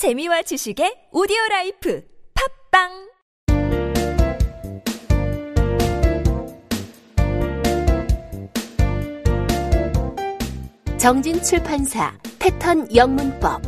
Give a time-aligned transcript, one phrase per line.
[0.00, 2.02] 재미와 지식의 오디오 라이프
[2.72, 2.88] 팝빵!
[10.98, 13.60] 정진 출판사 패턴 영문법.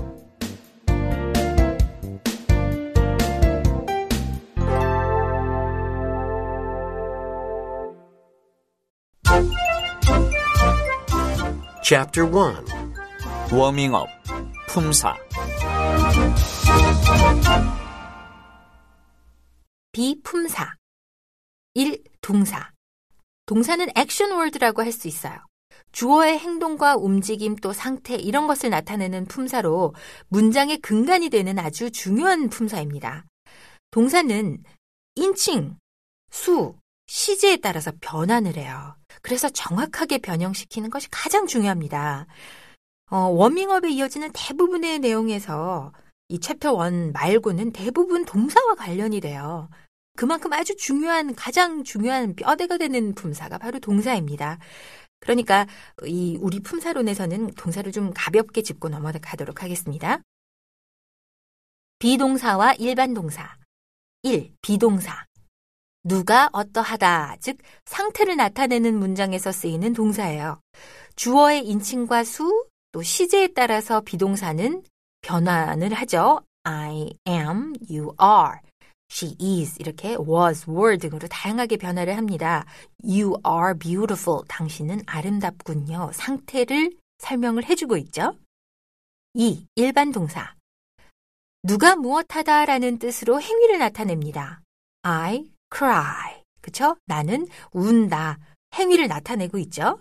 [11.84, 12.32] Chapter 1
[13.52, 14.08] 워밍업,
[14.68, 15.14] 품사,
[19.92, 20.74] 비품사
[21.74, 22.02] 1.
[22.20, 22.70] 동사
[23.46, 25.38] 동사는 액션 월드라고 할 수 있어요.
[25.92, 29.94] 주어의 행동과 움직임 또 상태 이런 것을 나타내는 품사로
[30.28, 33.26] 문장의 근간이 되는 아주 중요한 품사입니다.
[33.90, 34.62] 동사는
[35.16, 35.76] 인칭,
[36.30, 36.74] 수,
[37.06, 38.96] 시제에 따라서 변환을 해요.
[39.20, 42.26] 그래서 정확하게 변형시키는 것이 가장 중요합니다.
[43.10, 45.92] 어, 워밍업에 이어지는 대부분의 내용에서
[46.32, 49.68] 이 챕터 1 말고는 대부분 동사와 관련이 돼요.
[50.16, 54.58] 그만큼 아주 중요한, 가장 중요한 뼈대가 되는 품사가 바로 동사입니다.
[55.20, 55.66] 그러니까
[56.06, 60.22] 이 우리 품사론에서는 동사를 좀 가볍게 짚고 넘어가도록 하겠습니다.
[61.98, 63.54] 비동사와 일반 동사.
[64.22, 64.54] 1.
[64.62, 65.26] 비동사.
[66.02, 70.62] 누가 어떠하다, 즉 상태를 나타내는 문장에서 쓰이는 동사예요.
[71.14, 74.82] 주어의 인칭과 수, 또 시제에 따라서 비동사는
[75.22, 76.40] 변환을 하죠.
[76.64, 78.60] I am, you are,
[79.10, 82.64] she is 이렇게 was, were 등으로 다양하게 변화를 합니다.
[83.02, 84.42] You are beautiful.
[84.48, 86.10] 당신은 아름답군요.
[86.12, 88.36] 상태를 설명을 해주고 있죠.
[89.34, 89.66] 2.
[89.76, 90.54] 일반 동사.
[91.62, 94.62] 누가 무엇하다 라는 뜻으로 행위를 나타냅니다.
[95.02, 96.42] I cry.
[96.60, 96.96] 그쵸?
[97.06, 98.38] 나는 운다.
[98.74, 100.00] 행위를 나타내고 있죠.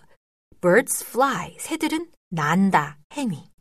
[0.60, 1.56] Birds fly.
[1.58, 2.98] 새들은 난다.
[3.12, 3.51] 행위.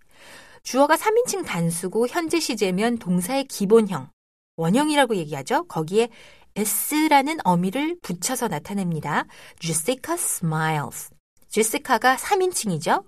[0.64, 4.10] 주어가 3인칭 단수고 현재 시제면 동사의 기본형,
[4.58, 5.66] 원형이라고 얘기하죠.
[5.68, 6.10] 거기에
[6.56, 9.26] s라는 어미를 붙여서 나타냅니다.
[9.60, 11.10] Jessica smiles.
[11.50, 13.06] 제시카가 3인칭이죠.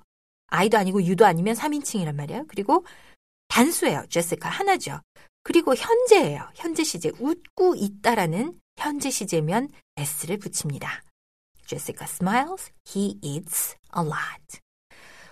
[0.47, 2.46] I도 아니고 U도 아니면 3인칭이란 말이에요.
[2.47, 2.86] 그리고
[3.47, 4.06] 단수예요.
[4.09, 5.00] 제시카 하나죠.
[5.44, 6.50] 그리고 현재예요.
[6.56, 11.03] 현재 시제 웃고 있다라는 현재 시제면 s를 붙입니다.
[11.66, 12.72] Jessica smiles.
[12.88, 14.59] He eats a lot.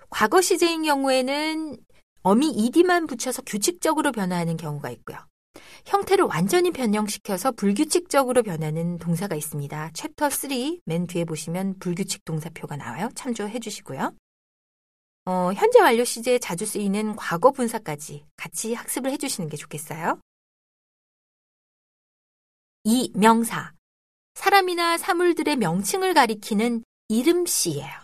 [0.10, 1.78] 과거 시제인 경우에는
[2.24, 5.18] 어미 ed만 붙여서 규칙적으로 변화하는 경우가 있고요.
[5.86, 9.92] 형태를 완전히 변형시켜서 불규칙적으로 변하는 동사가 있습니다.
[9.94, 13.10] 챕터 3, 맨 뒤에 보시면 불규칙 동사표가 나와요.
[13.16, 14.14] 참조해 주시고요.
[15.26, 20.20] 어, 현재 완료 시제에 자주 쓰이는 과거 분사까지 같이 학습을 해 주시는 게 좋겠어요.
[22.84, 23.12] 2.
[23.16, 23.74] 명사.
[24.36, 28.01] 사람이나 사물들의 명칭을 가리키는 이름씨예요.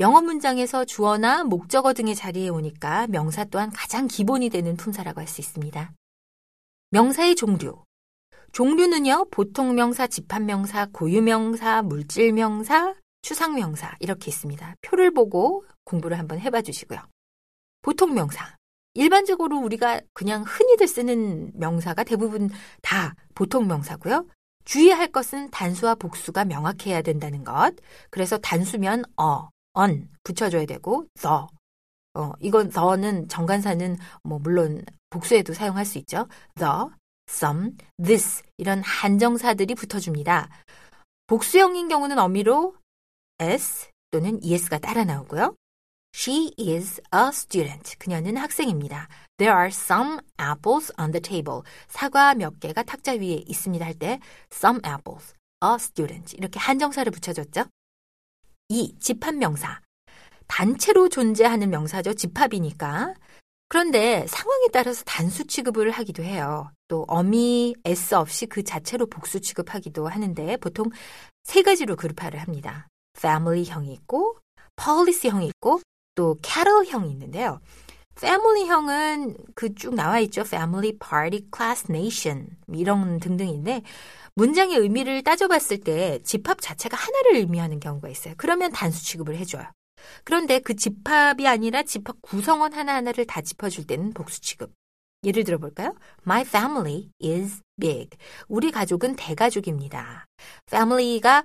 [0.00, 5.42] 영어 문장에서 주어나 목적어 등의 자리에 오니까 명사 또한 가장 기본이 되는 품사라고 할 수
[5.42, 5.92] 있습니다.
[6.90, 7.84] 명사의 종류.
[8.52, 14.74] 종류는요, 보통 명사, 집합 명사, 고유 명사, 물질 명사, 추상 명사 이렇게 있습니다.
[14.80, 16.98] 표를 보고 공부를 한번 해봐 주시고요.
[17.82, 18.56] 보통 명사.
[18.94, 22.48] 일반적으로 우리가 그냥 흔히들 쓰는 명사가 대부분
[22.80, 24.26] 다 보통 명사고요.
[24.64, 27.74] 주의할 것은 단수와 복수가 명확해야 된다는 것.
[28.08, 31.34] 그래서 단수면 어, on 붙여줘야 되고 the
[32.14, 36.28] 어 이건 the는 정관사는 뭐 물론 복수에도 사용할 수 있죠.
[36.56, 36.70] the,
[37.28, 40.48] some, this 이런 한정사들이 붙어줍니다.
[41.26, 42.74] 복수형인 경우는 어미로
[43.38, 45.54] s 또는 es가 따라 나오고요.
[46.12, 47.96] She is a student.
[47.98, 49.08] 그녀는 학생입니다.
[49.38, 51.62] There are some apples on the table.
[51.88, 54.18] 사과 몇 개가 탁자 위에 있습니다 할 때
[54.52, 57.66] some apples, a student 이렇게 한정사를 붙여줬죠.
[58.70, 58.94] 2.
[59.00, 59.80] 집합명사.
[60.46, 62.14] 단체로 존재하는 명사죠.
[62.14, 63.14] 집합이니까.
[63.68, 66.70] 그런데 상황에 따라서 단수 취급을 하기도 해요.
[66.86, 70.88] 또 어미 s 없이 그 자체로 복수 취급하기도 하는데 보통
[71.42, 72.86] 세 가지로 그룹화를 합니다.
[73.18, 74.38] family형이 있고
[74.76, 75.80] policy형이 있고
[76.14, 77.60] 또 cattle형이 있는데요.
[78.16, 80.42] family형은 그 쭉 나와 있죠.
[80.42, 83.82] family, party, class, nation 이런 등등인데
[84.40, 88.32] 문장의 의미를 따져봤을 때 집합 자체가 하나를 의미하는 경우가 있어요.
[88.38, 89.70] 그러면 단수 취급을 해줘요.
[90.24, 94.72] 그런데 그 집합이 아니라 집합 구성원 하나하나를 다 짚어줄 때는 복수 취급.
[95.24, 95.94] 예를 들어 볼까요?
[96.26, 98.16] My family is big.
[98.48, 100.24] 우리 가족은 대가족입니다.
[100.68, 101.44] family가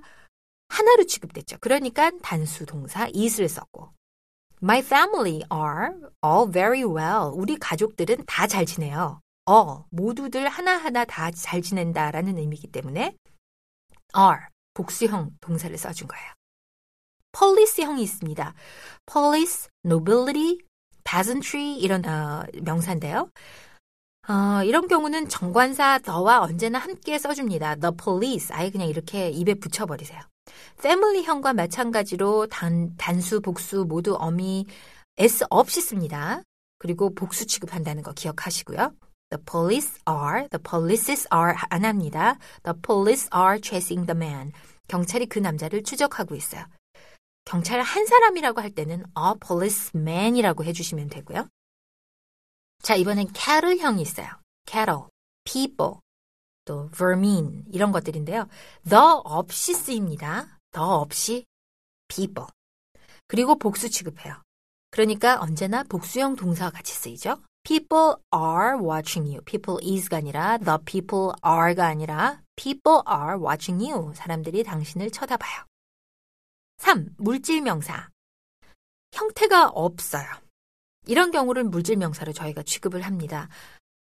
[0.70, 1.58] 하나로 취급됐죠.
[1.60, 3.92] 그러니까 단수 동사 is를 썼고.
[4.62, 5.92] My family are
[6.24, 7.30] all very well.
[7.34, 9.20] 우리 가족들은 다 잘 지내요.
[9.48, 13.16] All, 모두들 하나하나 다 잘 지낸다라는 의미이기 때문에
[14.16, 16.32] are, 복수형 동사를 써준 거예요.
[17.32, 18.54] police형이 있습니다.
[19.10, 20.58] police, nobility,
[21.04, 23.30] peasantry 이런 어, 명사인데요.
[24.28, 27.76] 어, 이런 경우는 정관사 the와 언제나 함께 써줍니다.
[27.76, 28.52] the police.
[28.52, 30.20] 아예 그냥 이렇게 입에 붙여버리세요.
[30.78, 34.66] family형과 마찬가지로 단, 단수, 복수 모두 어미
[35.18, 36.42] s 없이 씁니다.
[36.78, 38.92] 그리고 복수 취급한다는 거 기억하시고요.
[39.30, 42.38] The police are, the polices are 안 합니다.
[42.62, 44.52] The police are chasing the man.
[44.88, 46.64] 경찰이 그 남자를 추적하고 있어요.
[47.44, 51.48] 경찰 한 사람이라고 할 때는 a policeman이라고 해주시면 되고요.
[52.82, 54.28] 자, 이번엔 cattle형이 있어요.
[54.66, 55.08] cattle,
[55.44, 55.94] people,
[56.64, 58.48] 또 vermin 이런 것들인데요.
[58.88, 60.58] the 없이 쓰입니다.
[60.72, 61.46] the 없이
[62.08, 62.48] people.
[63.26, 64.42] 그리고 복수 취급해요.
[64.90, 67.40] 그러니까 언제나 복수형 동사와 같이 쓰이죠.
[67.66, 69.40] People are watching you.
[69.44, 74.12] People is가 아니라 the people are가 아니라 people are watching you.
[74.14, 75.64] 사람들이 당신을 쳐다봐요.
[76.78, 77.08] 3.
[77.18, 78.08] 물질 명사.
[79.12, 80.24] 형태가 없어요.
[81.06, 83.48] 이런 경우를 물질 명사로 저희가 취급을 합니다.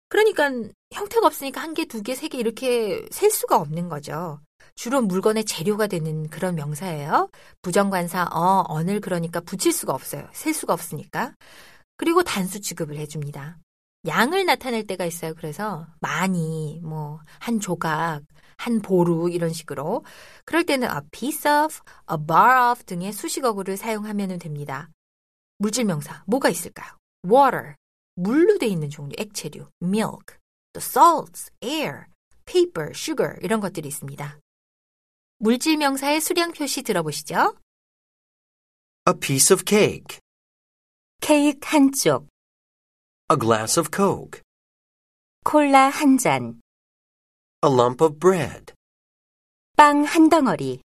[0.10, 0.52] 그러니까
[0.92, 4.42] 형태가 없으니까 한 개, 두 개, 세 개 이렇게 셀 수가 없는 거죠.
[4.76, 7.30] 주로 물건의 재료가 되는 그런 명사예요.
[7.62, 10.28] 부정관사 어, 언을 그러니까 붙일 수가 없어요.
[10.34, 11.34] 셀 수가 없으니까.
[11.98, 13.60] 그리고 단수 취급을 해줍니다.
[14.06, 15.34] 양을 나타낼 때가 있어요.
[15.34, 18.24] 그래서 많이, 뭐, 한 조각,
[18.58, 20.04] 한 보루 이런 식으로.
[20.46, 21.80] 그럴 때는 a piece of,
[22.12, 24.90] a bar of 등의 수식어구를 사용하면 됩니다.
[25.58, 26.98] 물질 명사 뭐가 있을까요?
[27.26, 27.76] water,
[28.16, 30.38] 물로 돼 있는 종류, 액체류, milk,
[30.74, 32.06] 또 salts, air,
[32.46, 34.40] paper, sugar 이런 것들이 있습니다.
[35.38, 37.56] 물질 명사의 수량 표시 들어보시죠.
[39.08, 40.23] A piece of cake.
[41.23, 42.29] 케이크 한 쪽,
[43.31, 44.43] A glass of Coke.
[45.45, 46.61] 콜라 한 잔,
[47.65, 48.73] A lump of bread.
[49.77, 50.81] 빵 한 덩어리,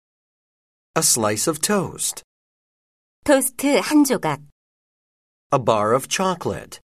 [0.98, 2.24] A slice of toast.
[3.24, 4.42] 토스트 한 조각,
[5.54, 6.80] A bar of chocolate.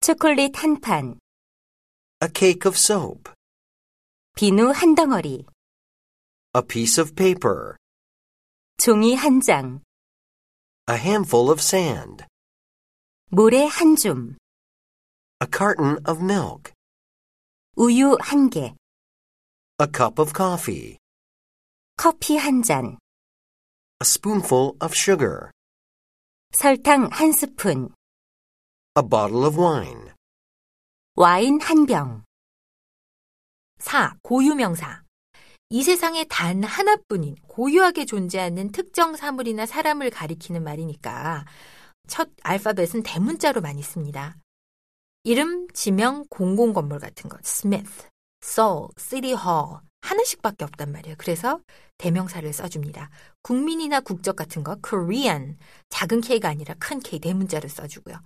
[0.00, 1.18] 초콜릿 한 판,
[2.22, 3.30] A cake of soap.
[4.36, 5.44] 비누 한 덩어리,
[6.54, 7.76] A piece of paper.
[8.78, 9.82] 종이 한 장,
[10.88, 12.24] A handful of sand.
[13.29, 14.37] 모래 한 줌,
[15.43, 16.71] A carton of milk.
[17.75, 18.73] 우유 한 개,
[19.81, 20.97] A cup of coffee.
[21.97, 22.85] 커피 한 잔,
[24.01, 25.51] A spoonful of sugar.
[26.53, 27.89] 설탕 한 스푼,
[28.97, 30.13] A bottle of wine.
[31.15, 32.23] 와인 한 병,
[33.79, 34.15] 4.
[34.23, 35.03] 고유명사.
[35.69, 41.43] 이 세상에 단 하나뿐인 고유하게 존재하는 특정 사물이나 사람을 가리키는 말이니까
[42.07, 44.37] 첫 알파벳은 대문자로 많이 씁니다.
[45.23, 48.07] 이름, 지명, 공공건물 같은 것, Smith,
[48.41, 51.15] Seoul, City Hall 하나씩밖에 없단 말이에요.
[51.17, 51.59] 그래서
[51.97, 53.09] 대명사를 써줍니다.
[53.41, 55.57] 국민이나 국적 같은 거, Korean,
[55.89, 58.21] 작은 K가 아니라 큰 K 대문자를 써주고요.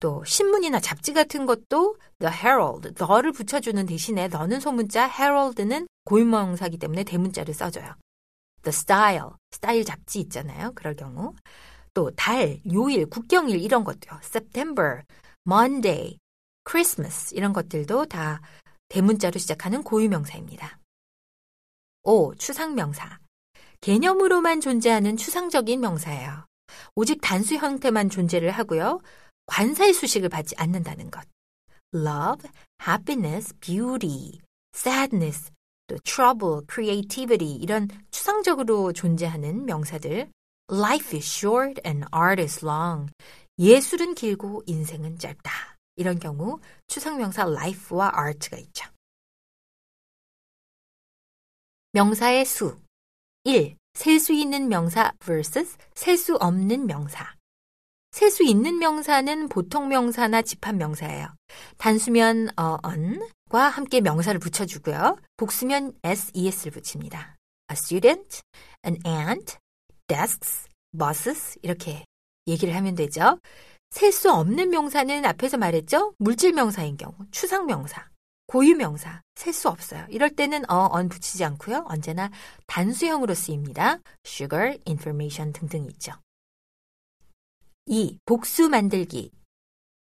[0.00, 7.04] 또 신문이나 잡지 같은 것도 The Herald, the를 붙여주는 대신에 너는 소문자, Herald는 고유명사기 때문에
[7.04, 7.94] 대문자를 써줘요.
[8.64, 10.72] The Style, 스타일 잡지 있잖아요.
[10.74, 11.34] 그럴 경우.
[11.94, 14.20] 또 달, 요일, 국경일 이런 것도요.
[14.22, 15.02] September,
[15.46, 16.18] Monday,
[16.68, 18.40] Christmas 이런 것들도 다
[18.88, 20.78] 대문자로 시작하는 고유명사입니다.
[22.04, 22.34] 5.
[22.36, 23.18] 추상명사.
[23.80, 26.46] 개념으로만 존재하는 추상적인 명사예요.
[26.94, 29.00] 오직 단수 형태만 존재를 하고요.
[29.46, 31.26] 관사의 수식을 받지 않는다는 것.
[31.94, 32.48] love,
[32.86, 34.40] happiness, beauty,
[34.74, 35.50] sadness,
[35.86, 40.30] 또 trouble, creativity 이런 추상적으로 존재하는 명사들.
[40.70, 43.12] Life is short and art is long.
[43.58, 45.76] 예술은 길고 인생은 짧다.
[45.96, 48.86] 이런 경우 추상명사 life와 art가 있죠.
[51.92, 52.80] 명사의 수.
[53.44, 53.76] 1.
[53.94, 57.34] 셀 수 있는 명사 vs 셀 수 없는 명사.
[58.12, 61.34] 셀 수 있는 명사는 보통 명사나 집합 명사예요.
[61.76, 65.18] 단수면 어, on과 함께 명사를 붙여주고요.
[65.36, 67.36] 복수면 s, es를 붙입니다.
[67.70, 68.40] A student,
[68.86, 69.56] an ant,
[70.12, 72.04] desks, buses 이렇게
[72.46, 73.38] 얘기를 하면 되죠.
[73.90, 76.14] 셀 수 없는 명사는 앞에서 말했죠.
[76.18, 78.08] 물질 명사인 경우, 추상 명사,
[78.46, 80.06] 고유 명사, 셀 수 없어요.
[80.10, 81.84] 이럴 때는 어, on 붙이지 않고요.
[81.88, 82.30] 언제나
[82.66, 83.98] 단수형으로 쓰입니다.
[84.26, 86.12] sugar, information 등등 있죠.
[87.86, 88.18] 2.
[88.26, 89.30] 복수 만들기.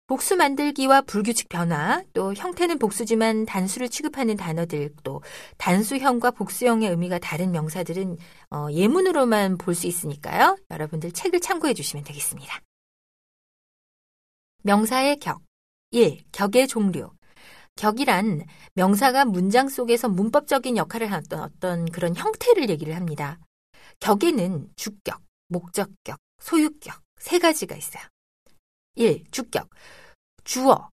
[0.07, 5.24] 복수 만들기와 불규칙 변화, 또 형태는 복수지만 단수를 취급하는 단어들, 또
[5.57, 8.17] 단수형과 복수형의 의미가 다른 명사들은
[8.51, 10.57] 어, 예문으로만 볼 수 있으니까요.
[10.69, 12.62] 여러분들 책을 참고해 주시면 되겠습니다.
[14.63, 15.41] 명사의 격.
[15.91, 16.24] 1.
[16.31, 17.09] 격의 종류.
[17.75, 18.45] 격이란
[18.75, 23.39] 명사가 문장 속에서 문법적인 역할을 하던 어떤 그런 형태를 얘기를 합니다.
[24.00, 28.03] 격에는 주격, 목적격, 소유격 세 가지가 있어요.
[28.95, 29.25] 1.
[29.31, 29.69] 주격.
[30.43, 30.89] 주어,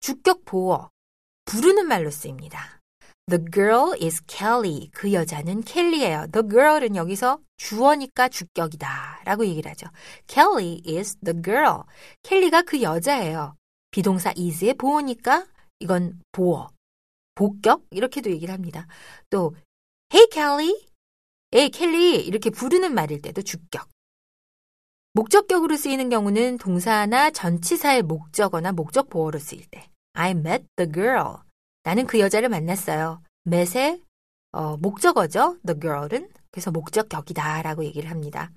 [0.00, 0.90] 주격 보어,
[1.44, 2.80] 부르는 말로 쓰입니다.
[3.28, 4.90] The girl is Kelly.
[4.92, 6.26] 그 여자는 켈리예요.
[6.32, 9.86] The girl은 여기서 주어니까 주격이다 라고 얘기를 하죠.
[10.26, 11.82] Kelly is the girl.
[12.22, 13.56] 켈리가 그 여자예요.
[13.90, 15.46] 비동사 is의 보어니까
[15.78, 16.68] 이건 보어.
[17.34, 18.86] 복격 이렇게도 얘기를 합니다.
[19.30, 19.54] 또
[20.12, 20.86] Hey Kelly,
[21.52, 23.88] 에이 켈리 이렇게 부르는 말일 때도 주격.
[25.14, 31.36] 목적격으로 쓰이는 경우는 동사나 전치사의 목적어나 목적 보어로 쓰일 때 I met the girl.
[31.82, 33.22] 나는 그 여자를 만났어요.
[33.46, 34.00] met의
[34.52, 35.58] 어, 목적어죠.
[35.66, 36.30] the girl은.
[36.50, 38.50] 그래서 목적격이다 라고 얘기를 합니다.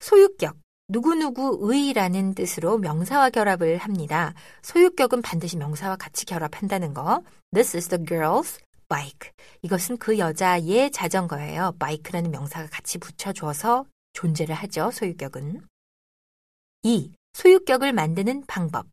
[0.00, 0.56] 소유격.
[0.90, 4.34] 누구누구의라는 뜻으로 명사와 결합을 합니다.
[4.62, 7.22] 소유격은 반드시 명사와 같이 결합한다는 거.
[7.52, 9.32] This is the girl's bike.
[9.62, 11.74] 이것은 그 여자의 자전거예요.
[11.78, 13.84] bike라는 명사가 같이 붙여줘서
[14.18, 14.90] 존재를 하죠.
[14.90, 15.62] 소유격은.
[16.82, 17.12] 2.
[17.34, 18.86] 소유격을 만드는 방법.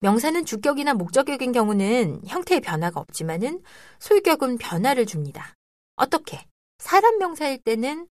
[0.00, 3.62] 명사는 주격이나 목적격인 경우는 형태의 변화가 없지만은
[3.98, 5.54] 소유격은 변화를 줍니다.
[5.96, 6.46] 어떻게?
[6.78, 8.08] 사람 명사일 때는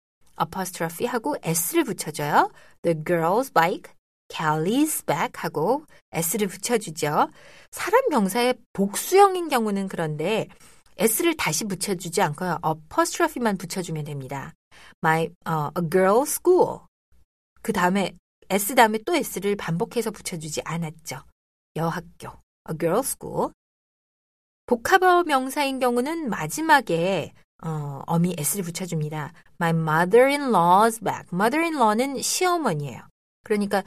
[0.42, 2.50] apostrophe 하고 s를 붙여줘요.
[2.82, 3.94] The girl's bike,
[4.30, 7.30] Kelly's bag 하고 s를 붙여주죠.
[7.72, 10.48] 사람 명사의 복수형인 경우는 그런데
[10.98, 12.60] s를 다시 붙여주지 않고요.
[12.66, 14.54] apostrophe만 붙여주면 됩니다.
[15.04, 16.80] My uh, a girl's school.
[17.62, 18.16] 그 다음에
[18.50, 21.24] s 다음에 또 s를 반복해서 붙여주지 않았죠.
[21.76, 22.30] 여학교,
[22.70, 23.52] a girl's school.
[24.68, 29.34] 복합어 명사인 경우는 마지막에 어, 어미 s를 붙여줍니다.
[29.60, 31.30] My mother-in-law's back.
[31.34, 33.02] mother-in-law는 시어머니예요.
[33.44, 33.84] 그러니까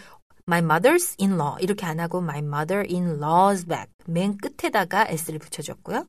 [0.49, 3.93] my mother's-in-law 이렇게 안 하고 my mother-in-law's back.
[4.07, 6.07] 맨 끝에다가 s를 붙여줬고요.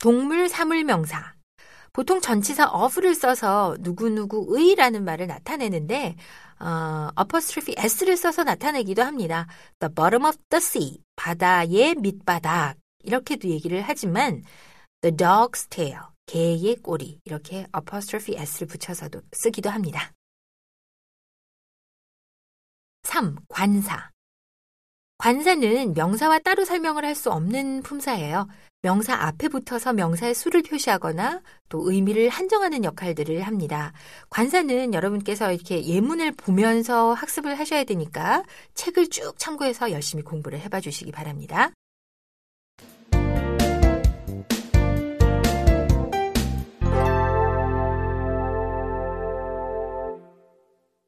[0.00, 1.37] 동물 사물 명사.
[1.98, 6.14] 보통 전치사 of를 써서 누구누구의라는 말을 나타내는데
[6.60, 9.48] 어, apostrophe s를 써서 나타내기도 합니다.
[9.80, 14.44] The bottom of the sea, 바다의 밑바닥 이렇게도 얘기를 하지만
[15.00, 20.12] the dog's tail, 개의 꼬리 이렇게 apostrophe s를 붙여서도 쓰기도 합니다.
[23.02, 23.34] 3.
[23.48, 24.12] 관사
[25.18, 28.46] 관사는 명사와 따로 설명을 할 수 없는 품사예요.
[28.82, 33.92] 명사 앞에 붙어서 명사의 수를 표시하거나 또 의미를 한정하는 역할들을 합니다.
[34.30, 38.44] 관사는 여러분께서 이렇게 예문을 보면서 학습을 하셔야 되니까
[38.74, 41.72] 책을 쭉 참고해서 열심히 공부를 해봐 주시기 바랍니다.